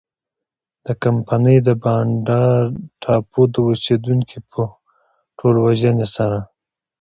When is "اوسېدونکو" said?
3.67-4.37